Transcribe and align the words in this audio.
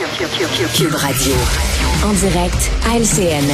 Cube 0.00 0.94
Radio. 0.94 1.34
En 2.06 2.12
direct 2.14 2.70
à 2.90 2.96
LCN. 2.96 3.44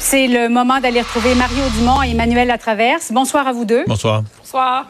C'est 0.00 0.26
le 0.26 0.48
moment 0.48 0.80
d'aller 0.80 1.02
retrouver 1.02 1.36
Mario 1.36 1.62
Dumont 1.76 2.02
et 2.02 2.10
Emmanuel 2.10 2.48
Latraverse. 2.48 3.12
Bonsoir 3.12 3.46
à 3.46 3.52
vous 3.52 3.64
deux. 3.64 3.84
Bonsoir. 3.86 4.24
Bonsoir. 4.40 4.86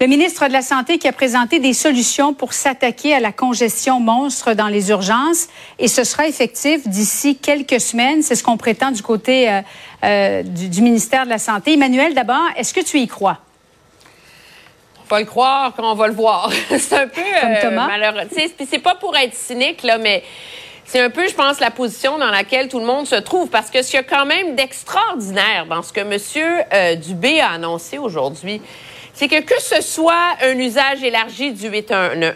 Le 0.00 0.06
ministre 0.06 0.48
de 0.48 0.52
la 0.54 0.62
Santé 0.62 0.96
qui 0.96 1.06
a 1.06 1.12
présenté 1.12 1.58
des 1.58 1.74
solutions 1.74 2.32
pour 2.32 2.54
s'attaquer 2.54 3.14
à 3.14 3.20
la 3.20 3.32
congestion 3.32 4.00
monstre 4.00 4.54
dans 4.54 4.68
les 4.68 4.88
urgences 4.88 5.48
et 5.78 5.88
ce 5.88 6.02
sera 6.02 6.26
effectif 6.26 6.88
d'ici 6.88 7.36
quelques 7.36 7.82
semaines. 7.82 8.22
C'est 8.22 8.34
ce 8.34 8.42
qu'on 8.42 8.56
prétend 8.56 8.92
du 8.92 9.02
côté 9.02 9.50
euh, 9.50 9.60
euh, 10.04 10.42
du, 10.42 10.80
ministère 10.80 11.26
de 11.26 11.30
la 11.30 11.38
Santé. 11.38 11.74
Emmanuel, 11.74 12.14
d'abord, 12.14 12.44
est-ce 12.56 12.72
que 12.72 12.80
tu 12.80 12.98
y 12.98 13.08
crois? 13.08 13.40
Va 15.14 15.20
le 15.20 15.26
croire 15.26 15.72
quand 15.76 15.88
on 15.92 15.94
va 15.94 16.08
le 16.08 16.12
voir. 16.14 16.50
c'est 16.76 16.92
un 16.92 17.06
peu 17.06 17.20
euh, 17.20 17.70
malheureux. 17.70 18.28
C'est 18.32 18.78
pas 18.80 18.96
pour 18.96 19.16
être 19.16 19.32
cynique, 19.32 19.84
là, 19.84 19.96
mais 19.96 20.24
c'est 20.84 20.98
un 20.98 21.08
peu, 21.10 21.28
je 21.28 21.34
pense, 21.34 21.60
la 21.60 21.70
position 21.70 22.18
dans 22.18 22.32
laquelle 22.32 22.66
tout 22.66 22.80
le 22.80 22.84
monde 22.84 23.06
se 23.06 23.14
trouve. 23.14 23.48
Parce 23.48 23.70
que 23.70 23.80
ce 23.80 23.90
qu'il 23.90 23.96
y 23.96 24.00
a 24.00 24.02
quand 24.02 24.26
même 24.26 24.56
d'extraordinaire 24.56 25.66
dans 25.70 25.82
ce 25.82 25.92
que 25.92 26.00
M. 26.00 26.98
Dubé 27.00 27.38
a 27.40 27.50
annoncé 27.50 27.98
aujourd'hui, 27.98 28.60
c'est 29.12 29.28
que 29.28 29.40
que 29.40 29.62
ce 29.62 29.80
soit 29.80 30.34
un 30.42 30.58
usage 30.58 31.04
élargi 31.04 31.52
du 31.52 31.68
811, 31.68 32.34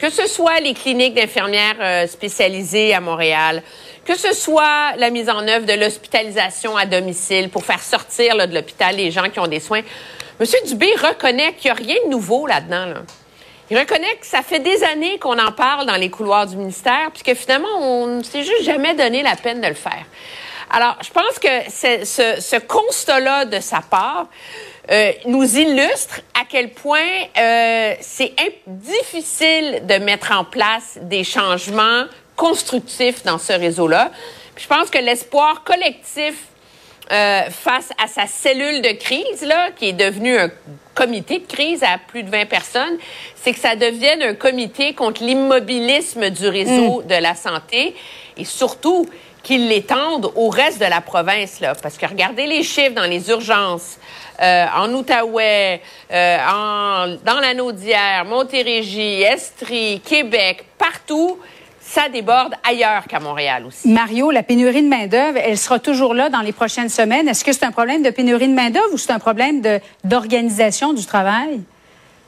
que 0.00 0.08
ce 0.08 0.26
soit 0.26 0.60
les 0.60 0.72
cliniques 0.72 1.14
d'infirmières 1.14 1.76
euh, 1.80 2.06
spécialisées 2.06 2.94
à 2.94 3.00
Montréal, 3.00 3.62
que 4.06 4.16
ce 4.16 4.32
soit 4.32 4.96
la 4.96 5.10
mise 5.10 5.28
en 5.28 5.46
œuvre 5.46 5.66
de 5.66 5.74
l'hospitalisation 5.74 6.74
à 6.78 6.86
domicile 6.86 7.50
pour 7.50 7.66
faire 7.66 7.82
sortir 7.82 8.34
de 8.48 8.54
l'hôpital 8.54 8.96
les 8.96 9.10
gens 9.10 9.28
qui 9.28 9.38
ont 9.38 9.46
des 9.46 9.60
soins, 9.60 9.82
M. 10.40 10.46
Dubé 10.66 10.88
reconnaît 10.96 11.54
qu'il 11.54 11.72
n'y 11.72 11.78
a 11.78 11.82
rien 11.82 11.96
de 12.04 12.10
nouveau 12.10 12.46
là-dedans. 12.46 12.94
Il 13.70 13.78
reconnaît 13.78 14.16
que 14.20 14.26
ça 14.26 14.42
fait 14.42 14.60
des 14.60 14.82
années 14.84 15.18
qu'on 15.18 15.38
en 15.38 15.52
parle 15.52 15.86
dans 15.86 15.96
les 15.96 16.10
couloirs 16.10 16.46
du 16.46 16.56
ministère, 16.56 17.10
puis 17.12 17.22
que 17.22 17.34
finalement, 17.34 17.68
on 17.80 18.06
ne 18.06 18.22
s'est 18.22 18.44
juste 18.44 18.62
jamais 18.62 18.94
donné 18.94 19.22
la 19.22 19.36
peine 19.36 19.60
de 19.60 19.66
le 19.66 19.74
faire. 19.74 20.04
Alors, 20.70 20.96
je 21.02 21.10
pense 21.10 21.38
que 21.38 21.70
ce, 21.70 22.40
ce 22.40 22.56
constat-là 22.56 23.46
de 23.46 23.58
sa 23.60 23.80
part 23.80 24.26
euh, 24.90 25.12
nous 25.26 25.58
illustre 25.58 26.20
à 26.34 26.44
quel 26.48 26.70
point 26.70 27.00
euh, 27.36 27.94
c'est 28.00 28.32
difficile 28.66 29.82
de 29.86 29.94
mettre 29.94 30.32
en 30.32 30.44
place 30.44 30.98
des 31.02 31.24
changements 31.24 32.04
constructifs 32.36 33.22
dans 33.24 33.38
ce 33.38 33.52
réseau-là. 33.52 34.10
Je 34.56 34.66
pense 34.66 34.88
que 34.88 34.98
l'espoir 34.98 35.62
collectif 35.64 36.36
euh, 37.10 37.42
face 37.50 37.90
à 38.02 38.06
sa 38.06 38.26
cellule 38.26 38.82
de 38.82 38.90
crise, 38.90 39.42
là, 39.42 39.70
qui 39.70 39.88
est 39.88 39.92
devenue 39.92 40.36
un 40.38 40.50
comité 40.94 41.38
de 41.38 41.46
crise 41.46 41.82
à 41.82 41.98
plus 41.98 42.22
de 42.22 42.30
20 42.30 42.46
personnes, 42.46 42.98
c'est 43.36 43.52
que 43.52 43.60
ça 43.60 43.76
devienne 43.76 44.22
un 44.22 44.34
comité 44.34 44.94
contre 44.94 45.22
l'immobilisme 45.22 46.28
du 46.30 46.48
réseau 46.48 47.02
mm. 47.02 47.06
de 47.06 47.14
la 47.14 47.34
santé 47.34 47.94
et 48.36 48.44
surtout 48.44 49.08
qu'il 49.42 49.68
l'étende 49.68 50.30
au 50.34 50.50
reste 50.50 50.80
de 50.80 50.86
la 50.86 51.00
province. 51.00 51.60
Là, 51.60 51.74
parce 51.80 51.96
que 51.96 52.04
regardez 52.04 52.46
les 52.46 52.62
chiffres 52.62 52.94
dans 52.94 53.08
les 53.08 53.30
urgences. 53.30 53.98
Euh, 54.40 54.66
en 54.76 54.92
Outaouais, 54.94 55.80
euh, 56.12 56.38
en, 56.48 57.16
dans 57.24 57.40
la 57.40 57.54
Naudière, 57.54 58.24
Montérégie, 58.24 59.22
Estrie, 59.22 60.00
Québec, 60.04 60.64
partout, 60.78 61.40
ça 61.88 62.08
déborde 62.08 62.52
ailleurs 62.68 63.04
qu'à 63.08 63.18
Montréal 63.18 63.64
aussi. 63.66 63.88
Mario, 63.88 64.30
la 64.30 64.42
pénurie 64.42 64.82
de 64.82 64.88
main-d'œuvre, 64.88 65.38
elle 65.42 65.56
sera 65.56 65.78
toujours 65.78 66.14
là 66.14 66.28
dans 66.28 66.40
les 66.40 66.52
prochaines 66.52 66.90
semaines. 66.90 67.28
Est-ce 67.28 67.44
que 67.44 67.52
c'est 67.52 67.64
un 67.64 67.72
problème 67.72 68.02
de 68.02 68.10
pénurie 68.10 68.48
de 68.48 68.54
main-d'œuvre 68.54 68.92
ou 68.92 68.98
c'est 68.98 69.12
un 69.12 69.18
problème 69.18 69.62
d'organisation 70.04 70.92
du 70.92 71.04
travail? 71.06 71.60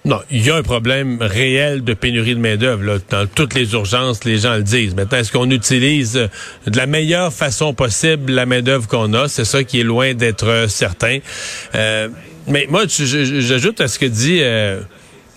Non, 0.07 0.19
il 0.31 0.47
y 0.47 0.51
a 0.51 0.57
un 0.57 0.63
problème 0.63 1.19
réel 1.21 1.85
de 1.85 1.93
pénurie 1.93 2.35
de 2.35 2.41
main-d'œuvre. 2.41 3.01
Dans 3.11 3.27
toutes 3.27 3.53
les 3.53 3.75
urgences, 3.75 4.25
les 4.25 4.39
gens 4.39 4.55
le 4.55 4.63
disent. 4.63 4.95
Maintenant, 4.95 5.19
est-ce 5.19 5.31
qu'on 5.31 5.51
utilise 5.51 6.17
euh, 6.17 6.29
de 6.67 6.77
la 6.79 6.87
meilleure 6.87 7.31
façon 7.31 7.75
possible 7.75 8.33
la 8.33 8.47
main-d'œuvre 8.47 8.89
qu'on 8.89 9.13
a? 9.13 9.29
C'est 9.29 9.45
ça 9.45 9.63
qui 9.63 9.81
est 9.81 9.85
loin 9.85 10.15
d'être 10.15 10.49
euh, 10.49 10.69
certain. 10.69 11.19
Euh, 11.75 12.09
mais 12.47 12.67
moi, 12.71 12.85
j'ajoute 12.89 13.83
à 13.83 13.89
ce 13.89 13.99
que 13.99 14.07
dit 14.07 14.41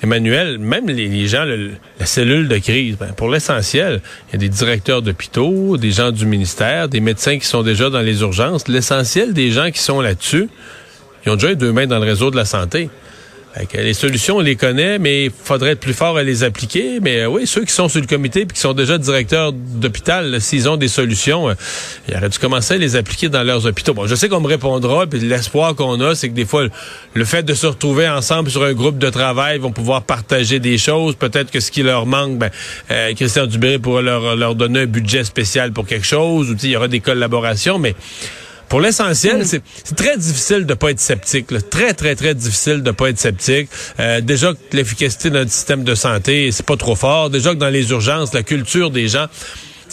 Emmanuel, 0.03 0.58
même 0.58 0.88
les, 0.88 1.28
gens, 1.28 1.46
la 1.46 2.06
cellule 2.06 2.50
de 2.50 2.58
crise, 2.58 2.97
ben, 2.97 3.14
pour 3.16 3.30
l'essentiel, 3.30 4.02
il 4.28 4.34
y 4.34 4.36
a 4.36 4.38
des 4.38 4.50
directeurs 4.50 5.02
d'hôpitaux, 5.02 5.78
des 5.78 5.91
gens 5.91 6.12
du 6.12 6.25
ministère, 6.25 6.90
des 6.90 7.00
médecins 7.00 7.40
qui 7.40 7.47
sont 7.47 7.64
déjà 7.64 7.90
dans 7.90 8.02
les 8.02 8.19
urgences. 8.19 8.68
L'essentiel 8.68 9.31
des 9.34 9.52
gens 9.52 9.72
qui 9.72 9.80
sont 9.80 10.02
là-dessus, 10.02 10.50
ils 11.25 11.31
ont 11.31 11.36
déjà 11.36 11.56
deux 11.56 11.72
mains 11.72 11.88
dans 11.88 12.00
le 12.00 12.06
réseau 12.06 12.31
de 12.31 12.36
la 12.36 12.44
santé 12.44 12.90
les 13.74 13.94
solutions, 13.94 14.38
on 14.38 14.41
les 14.41 14.56
connaît, 14.56 14.97
mais 14.97 15.25
il 15.25 15.31
faudrait 15.31 15.72
être 15.72 15.80
plus 15.80 15.94
fort 15.94 16.18
à 16.18 16.24
les 16.24 16.44
appliquer. 16.44 17.00
Mais 17.02 17.22
euh, 17.22 17.28
oui, 17.28 17.46
ceux 17.46 17.64
qui 17.64 17.72
sont 17.72 17.88
sur 17.88 18.02
le 18.02 18.08
comité 18.08 18.41
et 18.41 18.47
qui 18.47 18.59
sont 18.59 18.74
déjà 18.74 18.97
directeurs 18.97 19.53
d'hôpital, 19.53 20.41
s'ils 20.41 20.68
ont 20.68 20.78
des 20.78 20.88
solutions, 20.88 21.50
euh, 21.50 21.53
ils 22.08 22.16
auraient 22.16 22.30
dû 22.30 22.40
commencer 22.40 22.75
à 22.75 22.78
les 22.78 22.96
appliquer 22.96 23.30
dans 23.30 23.44
leurs 23.44 23.66
hôpitaux. 23.66 23.94
Bon, 23.94 24.08
je 24.08 24.16
sais 24.16 24.28
qu'on 24.30 24.42
me 24.42 24.47
répondra, 24.47 25.06
puis 25.06 25.19
l'espoir 25.19 25.75
qu'on 25.75 26.00
a, 26.02 26.16
c'est 26.16 26.30
que 26.30 26.34
des 26.34 26.46
fois, 26.46 26.66
le 27.13 27.25
fait 27.25 27.44
de 27.44 27.53
se 27.53 27.68
retrouver 27.68 28.09
ensemble 28.09 28.50
sur 28.50 28.63
un 28.63 28.74
groupe 28.74 28.97
de 28.97 29.09
travail, 29.09 29.59
vont 29.59 29.72
pouvoir 29.72 30.02
partager 30.03 30.59
des 30.59 30.78
choses. 30.78 31.16
Peut-être 31.16 31.52
que 31.52 31.59
ce 31.59 31.72
qui 31.72 31.84
leur 31.84 32.06
manque, 32.06 32.40
ben, 32.40 32.50
euh, 32.92 33.13
Christian 33.13 33.46
Dubé 33.46 33.78
pourrait 33.78 34.03
leur, 34.03 34.36
leur 34.36 34.56
donner 34.56 34.81
un 34.81 34.88
budget 34.88 35.24
spécial 35.24 35.72
pour 35.72 35.86
quelque 35.86 36.08
chose, 36.08 36.50
ou 36.50 36.56
il 36.63 36.69
y 36.69 36.75
aura 36.75 36.88
des 36.88 37.02
collaborations, 37.02 37.78
mais 37.78 37.96
pour 38.69 38.81
l'essentiel, 38.81 39.46
c'est 39.46 39.62
très 39.96 40.18
difficile 40.18 40.66
de 40.66 40.74
pas 40.74 40.91
être 40.91 41.00
sceptique. 41.00 41.47
Très, 41.69 41.94
très, 41.94 42.16
très 42.16 42.34
difficile 42.34 42.81
de 42.81 42.91
pas 42.91 43.09
être 43.09 43.19
sceptique. 43.19 43.69
Euh, 44.00 44.22
déjà 44.22 44.53
que 44.53 44.75
l'efficacité 44.75 45.29
de 45.29 45.40
notre 45.40 45.51
système 45.51 45.84
de 45.84 45.96
santé, 45.96 46.51
c'est 46.51 46.66
pas 46.66 46.78
trop 46.78 46.96
fort. 46.96 47.29
Déjà 47.29 47.51
que 47.51 47.59
dans 47.59 47.69
les 47.69 47.90
urgences, 47.91 48.34
la 48.34 48.44
culture 48.44 48.90
des 48.90 49.07
gens 49.07 49.28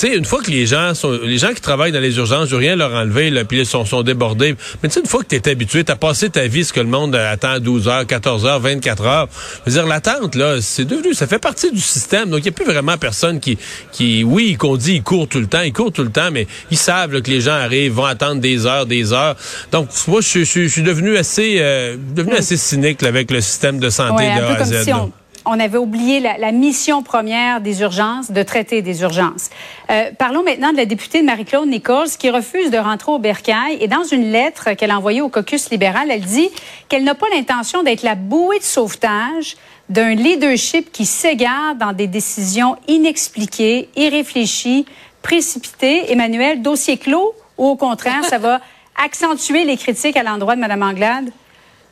tu 0.00 0.06
sais, 0.06 0.16
une 0.16 0.24
fois 0.24 0.40
que 0.42 0.50
les 0.50 0.64
gens 0.64 0.94
sont, 0.94 1.12
les 1.22 1.36
gens 1.36 1.52
qui 1.52 1.60
travaillent 1.60 1.92
dans 1.92 2.00
les 2.00 2.16
urgences, 2.16 2.48
je 2.48 2.52
veux 2.52 2.60
rien 2.60 2.74
leur 2.74 2.94
enlever, 2.94 3.28
là, 3.28 3.44
puis 3.44 3.58
ils 3.58 3.66
sont, 3.66 3.84
sont 3.84 4.02
débordés. 4.02 4.56
Mais 4.82 4.88
tu 4.88 4.94
sais, 4.94 5.00
une 5.00 5.06
fois 5.06 5.22
que 5.22 5.28
tu 5.28 5.36
es 5.36 5.46
habitué, 5.46 5.84
tu 5.84 5.92
as 5.92 5.96
passé 5.96 6.30
ta 6.30 6.46
vie, 6.46 6.64
ce 6.64 6.72
que 6.72 6.80
le 6.80 6.86
monde 6.86 7.14
attend 7.14 7.60
12 7.60 7.86
heures, 7.86 8.06
14 8.06 8.46
heures, 8.46 8.60
24 8.60 9.04
heures. 9.04 9.28
Je 9.66 9.70
veux 9.70 9.76
dire, 9.76 9.86
l'attente, 9.86 10.36
là, 10.36 10.62
c'est 10.62 10.86
devenu, 10.86 11.12
ça 11.12 11.26
fait 11.26 11.38
partie 11.38 11.70
du 11.70 11.80
système. 11.80 12.30
Donc, 12.30 12.40
il 12.40 12.44
n'y 12.44 12.48
a 12.48 12.52
plus 12.52 12.64
vraiment 12.64 12.96
personne 12.96 13.40
qui, 13.40 13.58
qui, 13.92 14.24
oui, 14.24 14.56
qu'on 14.58 14.78
dit, 14.78 14.94
ils 14.94 15.02
courent 15.02 15.28
tout 15.28 15.40
le 15.40 15.48
temps, 15.48 15.60
ils 15.60 15.72
courent 15.74 15.92
tout 15.92 16.04
le 16.04 16.10
temps, 16.10 16.30
mais 16.32 16.46
ils 16.70 16.78
savent 16.78 17.20
que 17.20 17.30
les 17.30 17.42
gens 17.42 17.52
arrivent, 17.52 17.92
vont 17.92 18.06
attendre 18.06 18.40
des 18.40 18.64
heures, 18.64 18.86
des 18.86 19.12
heures. 19.12 19.36
Donc, 19.70 19.90
moi, 20.08 20.22
je, 20.22 20.44
suis 20.44 20.82
devenu 20.82 21.18
assez, 21.18 21.56
euh, 21.58 21.96
devenu 22.16 22.36
assez 22.36 22.56
cynique 22.56 23.02
avec 23.02 23.30
le 23.30 23.42
système 23.42 23.78
de 23.78 23.90
santé 23.90 24.24
de 24.24 24.30
A 24.30 24.60
à 24.60 24.64
Z 24.64 24.90
on 24.94 25.12
avait 25.44 25.78
oublié 25.78 26.20
la, 26.20 26.52
mission 26.52 27.02
première 27.02 27.60
des 27.60 27.80
urgences, 27.80 28.30
de 28.30 28.42
traiter 28.42 28.82
des 28.82 29.02
urgences. 29.02 29.50
Euh, 29.90 30.10
parlons 30.18 30.42
maintenant 30.42 30.72
de 30.72 30.76
la 30.76 30.84
députée 30.84 31.22
Marie-Claude 31.22 31.68
Nichols 31.68 32.10
qui 32.18 32.30
refuse 32.30 32.70
de 32.70 32.78
rentrer 32.78 33.12
au 33.12 33.18
bercail. 33.18 33.78
Et 33.80 33.88
dans 33.88 34.04
une 34.04 34.30
lettre 34.30 34.72
qu'elle 34.72 34.90
a 34.90 34.98
envoyée 34.98 35.22
au 35.22 35.28
caucus 35.28 35.70
libéral, 35.70 36.10
elle 36.10 36.24
dit 36.24 36.48
qu'elle 36.88 37.04
n'a 37.04 37.14
pas 37.14 37.26
l'intention 37.34 37.82
d'être 37.82 38.02
la 38.02 38.14
bouée 38.14 38.58
de 38.58 38.64
sauvetage 38.64 39.56
d'un 39.88 40.14
leadership 40.14 40.92
qui 40.92 41.04
s'égare 41.04 41.74
dans 41.74 41.92
des 41.92 42.06
décisions 42.06 42.76
inexpliquées, 42.86 43.88
irréfléchies, 43.96 44.86
précipitées. 45.22 46.12
Emmanuel, 46.12 46.62
dossier 46.62 46.96
clos 46.96 47.34
ou 47.58 47.66
au 47.66 47.76
contraire, 47.76 48.24
ça 48.24 48.38
va 48.38 48.60
accentuer 49.02 49.64
les 49.64 49.76
critiques 49.76 50.16
à 50.16 50.22
l'endroit 50.22 50.54
de 50.54 50.60
Mme 50.60 50.82
Anglade? 50.82 51.30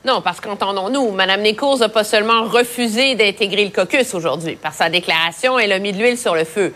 Non, 0.05 0.23
parce 0.23 0.41
qu'entendons-nous, 0.41 1.11
Mme 1.11 1.43
Nichols 1.43 1.81
n'a 1.81 1.89
pas 1.89 2.05
seulement 2.05 2.45
refusé 2.45 3.17
d'intégrer 3.17 3.65
le 3.65 3.71
caucus 3.71 4.15
aujourd'hui. 4.15 4.55
Par 4.55 4.73
sa 4.73 4.89
déclaration, 4.89 5.59
elle 5.59 5.73
a 5.73 5.81
mis 5.81 5.93
de 5.93 5.99
l'huile 5.99 6.17
sur 6.17 6.37
le 6.37 6.45
feu. 6.45 6.73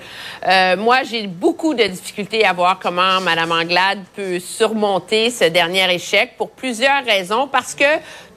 Euh, 0.46 0.76
moi, 0.76 1.04
j'ai 1.04 1.28
beaucoup 1.28 1.72
de 1.74 1.84
difficultés 1.84 2.44
à 2.44 2.52
voir 2.52 2.80
comment 2.80 3.20
Mme 3.20 3.52
Anglade 3.52 4.00
peut 4.16 4.40
surmonter 4.40 5.30
ce 5.30 5.44
dernier 5.44 5.94
échec 5.94 6.32
pour 6.36 6.50
plusieurs 6.50 7.04
raisons. 7.04 7.46
Parce 7.46 7.76
que 7.76 7.84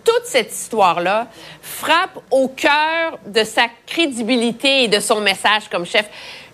toute 0.06 0.26
cette 0.26 0.54
histoire-là 0.54 1.28
frappe 1.62 2.20
au 2.32 2.48
cœur 2.48 3.18
de 3.26 3.44
sa 3.44 3.64
crédibilité 3.88 4.84
et 4.84 4.88
de 4.88 5.00
son 5.00 5.20
message 5.20 5.64
comme 5.70 5.86
chef. 5.86 6.06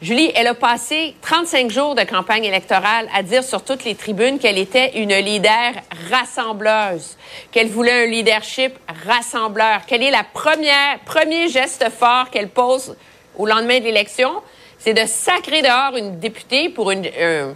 Julie, 0.02 0.32
elle 0.34 0.48
a 0.48 0.56
passé 0.56 1.14
35 1.22 1.70
jours 1.70 1.94
de 1.94 2.02
campagne 2.04 2.46
électorale 2.46 3.08
à 3.14 3.22
dire 3.22 3.44
sur 3.44 3.64
toutes 3.64 3.84
les 3.84 3.94
tribunes 3.94 4.40
qu'elle 4.40 4.58
était 4.58 4.98
une 5.00 5.14
leader 5.14 5.74
rassembleuse, 6.10 7.18
qu'elle 7.52 7.68
voulait 7.68 8.06
un 8.06 8.08
leadership 8.08 8.74
rassembleur. 9.06 9.82
Quel 9.86 10.02
est 10.02 10.10
la 10.10 10.24
première, 10.24 11.00
premier 11.06 11.50
geste 11.50 11.86
fort 11.92 12.32
qu'elle 12.32 12.50
pose 12.50 12.96
au 13.38 13.46
lendemain 13.46 13.80
de 13.80 13.84
l'élection? 13.84 14.32
C'est 14.80 14.94
de 14.94 15.06
sacrer 15.06 15.62
dehors 15.62 15.96
une 15.96 16.18
députée 16.20 16.70
pour 16.70 16.90
une, 16.90 17.06
un, 17.06 17.54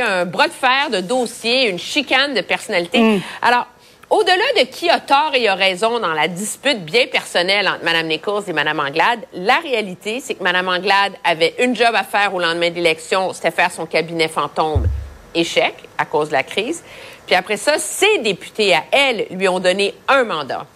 un 0.00 0.24
bras 0.24 0.46
de 0.46 0.52
fer 0.52 0.90
de 0.92 1.00
dossier, 1.00 1.68
une 1.68 1.78
chicane 1.78 2.34
de 2.34 2.42
personnalité. 2.42 3.00
Mm. 3.00 3.20
Alors, 3.42 3.66
au-delà 4.10 4.62
de 4.62 4.66
qui 4.66 4.88
a 4.88 5.00
tort 5.00 5.32
et 5.34 5.48
a 5.48 5.54
raison 5.54 6.00
dans 6.00 6.14
la 6.14 6.28
dispute 6.28 6.84
bien 6.84 7.06
personnelle 7.06 7.68
entre 7.68 7.84
Mme 7.84 8.06
Nichols 8.06 8.44
et 8.46 8.52
Mme 8.52 8.80
Anglade, 8.80 9.20
la 9.34 9.58
réalité, 9.58 10.20
c'est 10.20 10.34
que 10.34 10.42
Mme 10.42 10.68
Anglade 10.68 11.12
avait 11.24 11.54
une 11.58 11.76
job 11.76 11.94
à 11.94 12.04
faire 12.04 12.34
au 12.34 12.40
lendemain 12.40 12.70
de 12.70 12.76
l'élection, 12.76 13.32
c'était 13.32 13.50
faire 13.50 13.70
son 13.70 13.86
cabinet 13.86 14.28
fantôme. 14.28 14.86
Échec 15.34 15.74
à 15.98 16.06
cause 16.06 16.28
de 16.28 16.32
la 16.32 16.42
crise. 16.42 16.82
Puis 17.26 17.36
après 17.36 17.58
ça, 17.58 17.78
ses 17.78 18.18
députés 18.18 18.74
à 18.74 18.84
elle 18.90 19.26
lui 19.30 19.46
ont 19.46 19.60
donné 19.60 19.94
un 20.08 20.24
mandat. 20.24 20.66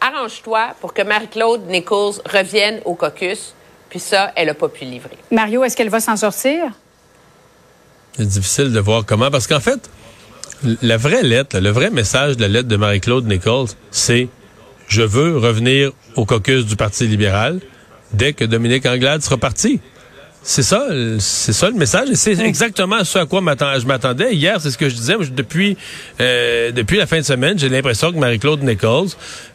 Arrange-toi 0.00 0.68
pour 0.80 0.94
que 0.94 1.02
Marie-Claude 1.02 1.66
Nichols 1.66 2.14
revienne 2.24 2.80
au 2.84 2.94
caucus 2.94 3.54
Puis 3.90 4.00
ça, 4.00 4.32
elle 4.36 4.48
n'a 4.48 4.54
pas 4.54 4.68
pu 4.68 4.84
livrer. 4.84 5.16
Mario, 5.30 5.64
est-ce 5.64 5.76
qu'elle 5.76 5.90
va 5.90 6.00
s'en 6.00 6.16
sortir? 6.16 6.72
C'est 8.16 8.26
difficile 8.26 8.72
de 8.72 8.80
voir 8.80 9.04
comment, 9.06 9.30
parce 9.30 9.46
qu'en 9.46 9.60
fait, 9.60 9.88
la 10.82 10.96
vraie 10.96 11.22
lettre, 11.22 11.58
le 11.58 11.70
vrai 11.70 11.90
message 11.90 12.36
de 12.36 12.42
la 12.42 12.48
lettre 12.48 12.68
de 12.68 12.76
Marie-Claude 12.76 13.26
Nichols, 13.26 13.68
c'est 13.90 14.28
je 14.88 15.02
veux 15.02 15.38
revenir 15.38 15.92
au 16.16 16.24
caucus 16.24 16.66
du 16.66 16.76
Parti 16.76 17.06
libéral 17.06 17.60
dès 18.12 18.32
que 18.32 18.44
Dominique 18.44 18.86
Anglade 18.86 19.22
sera 19.22 19.36
parti. 19.38 19.80
C'est 20.46 20.62
ça, 20.62 20.86
c'est 21.20 21.54
ça 21.54 21.70
le 21.70 21.76
message. 21.76 22.10
Et 22.10 22.16
c'est 22.16 22.38
exactement 22.38 23.02
ce 23.02 23.18
à 23.18 23.24
quoi 23.24 23.40
je 23.40 23.86
m'attendais. 23.86 24.34
Hier, 24.34 24.60
c'est 24.60 24.70
ce 24.70 24.76
que 24.76 24.90
je 24.90 24.94
disais. 24.94 25.14
Depuis, 25.30 25.78
euh, 26.20 26.70
depuis 26.70 26.98
la 26.98 27.06
fin 27.06 27.16
de 27.16 27.22
semaine, 27.22 27.58
j'ai 27.58 27.70
l'impression 27.70 28.12
que 28.12 28.18
Marie-Claude 28.18 28.62
Nichols 28.62 29.08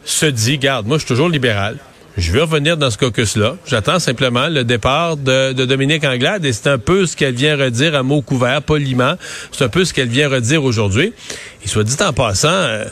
se 0.04 0.26
dit, 0.26 0.58
garde, 0.58 0.88
moi, 0.88 0.96
je 0.96 1.04
suis 1.04 1.08
toujours 1.08 1.28
libéral. 1.28 1.76
Je 2.16 2.32
vais 2.32 2.40
revenir 2.40 2.76
dans 2.76 2.90
ce 2.90 2.98
caucus-là. 2.98 3.56
J'attends 3.66 4.00
simplement 4.00 4.48
le 4.48 4.64
départ 4.64 5.16
de, 5.16 5.52
Dominique 5.52 6.04
Anglade 6.04 6.44
et 6.44 6.52
c'est 6.52 6.68
un 6.68 6.78
peu 6.78 7.06
ce 7.06 7.16
qu'elle 7.16 7.34
vient 7.34 7.56
redire 7.56 7.94
à 7.94 8.02
mots 8.02 8.20
couverts, 8.20 8.62
poliment. 8.62 9.14
C'est 9.52 9.64
un 9.64 9.68
peu 9.68 9.84
ce 9.84 9.94
qu'elle 9.94 10.08
vient 10.08 10.28
redire 10.28 10.64
aujourd'hui. 10.64 11.12
Et 11.64 11.68
soit 11.68 11.84
dit 11.84 11.96
en 12.02 12.12
passant, 12.12 12.48
euh, 12.48 12.84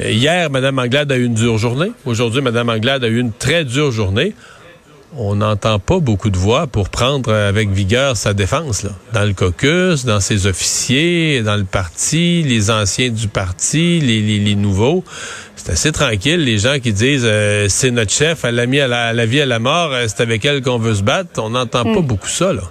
hier, 0.00 0.50
Mme 0.50 0.80
Anglade 0.80 1.12
a 1.12 1.16
eu 1.16 1.24
une 1.24 1.34
dure 1.34 1.58
journée. 1.58 1.92
Aujourd'hui, 2.04 2.42
Mme 2.42 2.68
Anglade 2.68 3.04
a 3.04 3.08
eu 3.08 3.20
une 3.20 3.32
très 3.32 3.64
dure 3.64 3.92
journée 3.92 4.34
on 5.18 5.36
n'entend 5.36 5.78
pas 5.78 5.98
beaucoup 5.98 6.30
de 6.30 6.36
voix 6.36 6.66
pour 6.66 6.88
prendre 6.88 7.32
avec 7.32 7.70
vigueur 7.70 8.16
sa 8.16 8.34
défense. 8.34 8.82
Là. 8.82 8.90
Dans 9.12 9.24
le 9.24 9.32
caucus, 9.32 10.04
dans 10.04 10.20
ses 10.20 10.46
officiers, 10.46 11.42
dans 11.42 11.56
le 11.56 11.64
parti, 11.64 12.42
les 12.42 12.70
anciens 12.70 13.10
du 13.10 13.28
parti, 13.28 14.00
les, 14.00 14.54
nouveaux. 14.54 15.04
C'est 15.56 15.72
assez 15.72 15.92
tranquille, 15.92 16.44
les 16.44 16.58
gens 16.58 16.78
qui 16.78 16.92
disent 16.92 17.24
euh, 17.24 17.66
c'est 17.68 17.90
notre 17.90 18.12
chef, 18.12 18.44
elle 18.44 18.54
l'a 18.54 18.66
mis 18.66 18.80
à 18.80 18.88
la, 18.88 19.26
vie, 19.26 19.40
à 19.40 19.46
la 19.46 19.58
mort, 19.58 19.92
euh, 19.92 20.06
c'est 20.06 20.22
avec 20.22 20.44
elle 20.44 20.62
qu'on 20.62 20.78
veut 20.78 20.94
se 20.94 21.02
battre. 21.02 21.42
On 21.42 21.50
n'entend 21.50 21.84
pas 21.84 22.00
hmm. 22.00 22.06
beaucoup 22.06 22.28
ça. 22.28 22.52
Là. 22.52 22.62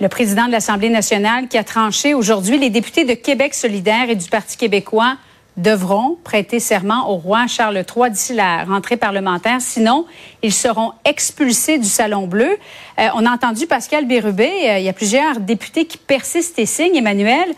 Le 0.00 0.08
président 0.08 0.46
de 0.46 0.52
l'Assemblée 0.52 0.90
nationale 0.90 1.48
qui 1.48 1.56
a 1.56 1.64
tranché 1.64 2.14
aujourd'hui, 2.14 2.58
les 2.58 2.70
députés 2.70 3.04
de 3.04 3.14
Québec 3.14 3.54
solidaire 3.54 4.10
et 4.10 4.14
du 4.14 4.28
Parti 4.28 4.56
québécois 4.56 5.16
devront 5.56 6.18
prêter 6.22 6.60
serment 6.60 7.10
au 7.10 7.16
roi 7.16 7.46
Charles 7.46 7.76
III 7.76 8.10
d'ici 8.10 8.34
la 8.34 8.64
rentrée 8.64 8.96
parlementaire. 8.96 9.60
Sinon, 9.60 10.06
ils 10.42 10.52
seront 10.52 10.92
expulsés 11.04 11.78
du 11.78 11.88
Salon 11.88 12.26
Bleu. 12.26 12.58
Euh, 12.98 13.08
on 13.14 13.24
a 13.24 13.30
entendu 13.30 13.66
Pascal 13.66 14.06
Bérubé. 14.06 14.50
Euh, 14.68 14.78
il 14.78 14.84
y 14.84 14.88
a 14.88 14.92
plusieurs 14.92 15.40
députés 15.40 15.86
qui 15.86 15.96
persistent 15.96 16.58
et 16.58 16.66
signent. 16.66 16.96
Emmanuel, 16.96 17.48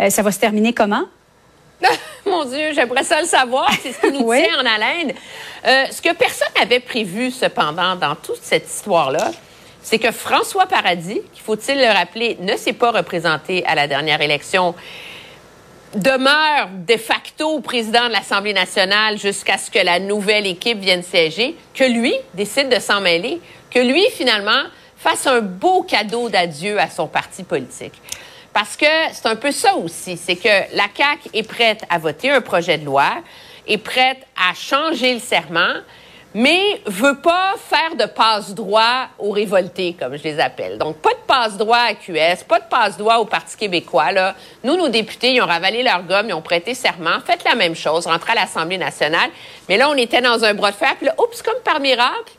euh, 0.00 0.10
ça 0.10 0.22
va 0.22 0.32
se 0.32 0.40
terminer 0.40 0.72
comment? 0.72 1.04
Mon 2.26 2.44
Dieu, 2.44 2.72
j'aimerais 2.74 3.04
ça 3.04 3.20
le 3.20 3.26
savoir. 3.26 3.70
C'est 3.80 3.92
ce 3.92 4.00
qui 4.00 4.12
nous 4.12 4.32
tient 4.34 4.60
en 4.60 4.66
haleine. 4.66 5.12
ce 5.92 6.02
que 6.02 6.12
personne 6.14 6.48
n'avait 6.58 6.80
prévu, 6.80 7.30
cependant, 7.30 7.94
dans 7.94 8.16
toute 8.16 8.42
cette 8.42 8.66
histoire-là, 8.66 9.30
c'est 9.80 9.98
que 9.98 10.10
François 10.10 10.66
Paradis, 10.66 11.20
qu'il 11.32 11.42
faut-il 11.44 11.76
le 11.78 11.92
rappeler, 11.92 12.38
ne 12.40 12.56
s'est 12.56 12.72
pas 12.72 12.90
représenté 12.90 13.64
à 13.66 13.74
la 13.74 13.86
dernière 13.86 14.22
élection 14.22 14.74
demeure 15.94 16.68
de 16.86 16.96
facto 16.96 17.60
président 17.60 18.08
de 18.08 18.12
l'Assemblée 18.12 18.52
nationale 18.52 19.18
jusqu'à 19.18 19.58
ce 19.58 19.70
que 19.70 19.78
la 19.78 20.00
nouvelle 20.00 20.46
équipe 20.46 20.78
vienne 20.78 21.02
siéger, 21.02 21.56
que 21.74 21.84
lui 21.84 22.14
décide 22.34 22.68
de 22.68 22.80
s'en 22.80 23.00
mêler, 23.00 23.40
que 23.70 23.78
lui, 23.78 24.04
finalement, 24.10 24.64
fasse 24.96 25.26
un 25.26 25.40
beau 25.40 25.82
cadeau 25.82 26.28
d'adieu 26.28 26.78
à 26.78 26.88
son 26.88 27.06
parti 27.06 27.42
politique. 27.42 27.94
Parce 28.52 28.76
que 28.76 28.86
c'est 29.12 29.26
un 29.26 29.36
peu 29.36 29.50
ça 29.50 29.74
aussi, 29.74 30.16
c'est 30.16 30.36
que 30.36 30.76
la 30.76 30.86
CAQ 30.96 31.28
est 31.32 31.42
prête 31.42 31.84
à 31.90 31.98
voter 31.98 32.30
un 32.30 32.40
projet 32.40 32.78
de 32.78 32.84
loi, 32.84 33.16
est 33.66 33.78
prête 33.78 34.26
à 34.36 34.54
changer 34.54 35.14
le 35.14 35.20
serment, 35.20 35.74
mais 36.34 36.80
veut 36.86 37.16
pas 37.16 37.54
faire 37.56 37.94
de 37.94 38.10
passe-droit 38.10 39.06
aux 39.20 39.30
révoltés, 39.30 39.96
comme 39.98 40.16
je 40.16 40.24
les 40.24 40.40
appelle. 40.40 40.78
Donc, 40.78 40.96
pas 40.96 41.10
de 41.10 41.26
passe-droit 41.26 41.78
à 41.78 41.94
QS, 41.94 42.42
pas 42.48 42.58
de 42.58 42.64
passe-droit 42.68 43.18
au 43.18 43.24
Parti 43.24 43.56
québécois. 43.56 44.10
Là. 44.10 44.34
Nous, 44.64 44.76
nos 44.76 44.88
députés, 44.88 45.32
ils 45.32 45.40
ont 45.40 45.46
ravalé 45.46 45.84
leur 45.84 46.02
gomme, 46.02 46.28
ils 46.28 46.34
ont 46.34 46.42
prêté 46.42 46.74
serment, 46.74 47.20
fait 47.24 47.42
la 47.44 47.54
même 47.54 47.76
chose, 47.76 48.06
rentré 48.08 48.32
à 48.32 48.34
l'Assemblée 48.34 48.78
nationale. 48.78 49.30
Mais 49.68 49.76
là, 49.76 49.88
on 49.88 49.94
était 49.94 50.20
dans 50.20 50.44
un 50.44 50.54
bras 50.54 50.72
de 50.72 50.76
fer, 50.76 50.96
puis 50.96 51.06
là, 51.06 51.14
oups, 51.18 51.40
comme 51.40 51.62
par 51.62 51.78
miracle, 51.78 52.32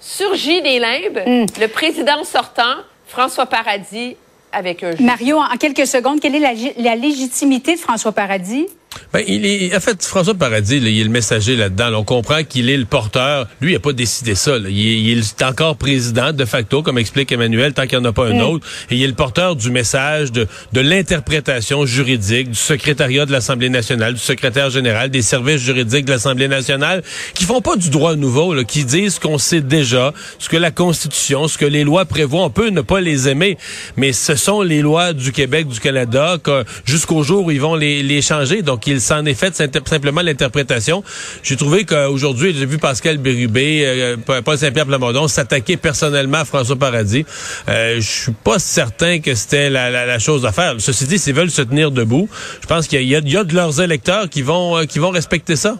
surgit 0.00 0.62
des 0.62 0.78
limbes, 0.78 1.20
hmm. 1.26 1.60
le 1.60 1.68
président 1.68 2.24
sortant, 2.24 2.76
François 3.06 3.46
Paradis, 3.46 4.16
avec 4.50 4.82
un 4.82 4.94
Mario, 5.00 5.38
en 5.38 5.56
quelques 5.58 5.86
secondes, 5.86 6.20
quelle 6.20 6.34
est 6.36 6.74
la 6.78 6.96
légitimité 6.96 7.74
de 7.74 7.80
François 7.80 8.12
Paradis? 8.12 8.66
Ben, 9.12 9.22
il 9.26 9.46
est, 9.46 9.74
en 9.74 9.80
fait, 9.80 10.04
François 10.04 10.34
Paradis, 10.34 10.76
il 10.76 11.00
est 11.00 11.04
le 11.04 11.10
messager 11.10 11.56
là-dedans. 11.56 11.90
on 11.94 12.04
comprend 12.04 12.44
qu'il 12.44 12.70
est 12.70 12.76
le 12.76 12.84
porteur. 12.84 13.46
Lui, 13.60 13.72
il 13.72 13.74
n'a 13.74 13.80
pas 13.80 13.92
décidé 13.92 14.34
ça. 14.34 14.56
Il, 14.58 15.18
est, 15.18 15.42
encore 15.42 15.76
président 15.76 16.32
de 16.32 16.44
facto, 16.44 16.82
comme 16.82 16.98
explique 16.98 17.32
Emmanuel, 17.32 17.72
tant 17.72 17.86
qu'il 17.86 17.98
n'y 17.98 18.06
en 18.06 18.08
a 18.08 18.12
pas 18.12 18.26
un 18.26 18.34
mm. 18.34 18.42
autre. 18.42 18.66
Et 18.90 18.96
il 18.96 19.02
est 19.02 19.06
le 19.06 19.14
porteur 19.14 19.56
du 19.56 19.70
message 19.70 20.32
de, 20.32 20.46
de 20.72 20.80
l'interprétation 20.80 21.86
juridique 21.86 22.50
du 22.50 22.58
secrétariat 22.58 23.26
de 23.26 23.32
l'Assemblée 23.32 23.68
nationale, 23.68 24.14
du 24.14 24.20
secrétaire 24.20 24.70
général, 24.70 25.10
des 25.10 25.22
services 25.22 25.60
juridiques 25.60 26.04
de 26.04 26.12
l'Assemblée 26.12 26.48
nationale, 26.48 27.02
qui 27.34 27.44
font 27.44 27.60
pas 27.60 27.76
du 27.76 27.90
droit 27.90 28.16
nouveau, 28.16 28.54
là, 28.54 28.64
qui 28.64 28.84
disent 28.84 29.18
qu'on 29.18 29.38
sait 29.38 29.60
déjà 29.60 30.12
ce 30.38 30.48
que 30.48 30.56
la 30.56 30.70
Constitution, 30.70 31.48
ce 31.48 31.58
que 31.58 31.64
les 31.64 31.84
lois 31.84 32.04
prévoient. 32.04 32.44
On 32.44 32.50
peut 32.50 32.68
ne 32.68 32.80
pas 32.80 33.00
les 33.00 33.28
aimer, 33.28 33.58
mais 33.96 34.12
ce 34.12 34.34
sont 34.34 34.62
les 34.62 34.82
lois 34.82 35.12
du 35.12 35.32
Québec, 35.32 35.68
du 35.68 35.80
Canada, 35.80 36.38
jusqu'au 36.84 37.22
jour 37.22 37.46
où 37.46 37.50
ils 37.50 37.60
vont 37.60 37.74
les, 37.74 38.02
les 38.02 38.22
changer. 38.22 38.62
Donc, 38.62 38.85
qu'il 38.86 39.00
s'en 39.00 39.24
est 39.24 39.34
fait 39.34 39.52
simplement 39.84 40.20
l'interprétation. 40.22 41.02
J'ai 41.42 41.56
trouvé 41.56 41.84
qu'aujourd'hui, 41.84 42.54
j'ai 42.56 42.66
vu 42.66 42.78
Pascal 42.78 43.18
Bérubé, 43.18 43.82
euh, 43.84 44.16
Paul 44.44 44.56
Saint-Pierre 44.56 44.86
Plamondon 44.86 45.26
s'attaquer 45.26 45.76
personnellement 45.76 46.38
à 46.38 46.44
François 46.44 46.76
Paradis. 46.76 47.26
Euh, 47.68 47.96
je 47.96 48.08
suis 48.08 48.32
pas 48.32 48.60
certain 48.60 49.18
que 49.18 49.34
c'était 49.34 49.70
la, 49.70 50.18
chose 50.20 50.46
à 50.46 50.52
faire. 50.52 50.76
Ceci 50.78 51.06
dit, 51.06 51.18
s'ils 51.18 51.34
veulent 51.34 51.50
se 51.50 51.62
tenir 51.62 51.90
debout, 51.90 52.28
je 52.62 52.66
pense 52.68 52.86
qu'il 52.86 53.02
y, 53.02 53.16
a 53.16 53.20
de 53.20 53.54
leurs 53.54 53.80
électeurs 53.80 54.28
qui 54.28 54.42
vont, 54.42 54.76
euh, 54.76 54.84
qui 54.84 55.00
vont 55.00 55.10
respecter 55.10 55.56
ça. 55.56 55.74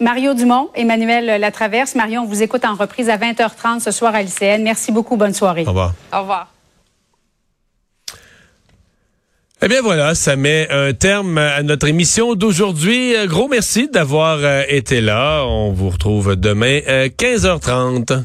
Mario 0.00 0.32
Dumont, 0.32 0.70
Emmanuel 0.74 1.38
Latraverse. 1.38 1.94
Marion, 1.94 2.22
on 2.22 2.26
vous 2.26 2.42
écoute 2.42 2.64
en 2.64 2.74
reprise 2.74 3.10
à 3.10 3.18
20h30 3.18 3.80
ce 3.80 3.90
soir 3.90 4.14
à 4.14 4.22
l'ICN. 4.22 4.62
Merci 4.62 4.92
beaucoup. 4.92 5.18
Bonne 5.18 5.34
soirée. 5.34 5.64
Au 5.66 5.70
revoir. 5.70 5.92
Au 6.10 6.20
revoir. 6.20 6.50
Eh 9.62 9.68
bien 9.68 9.82
voilà, 9.82 10.14
ça 10.14 10.36
met 10.36 10.68
un 10.70 10.94
terme 10.94 11.36
à 11.36 11.62
notre 11.62 11.86
émission 11.86 12.34
d'aujourd'hui. 12.34 13.12
Gros 13.26 13.46
merci 13.46 13.90
d'avoir 13.90 14.38
euh, 14.40 14.62
été 14.68 15.02
là. 15.02 15.44
On 15.44 15.72
vous 15.72 15.90
retrouve 15.90 16.34
demain 16.34 16.80
à 16.86 17.08
15h30. 17.08 18.22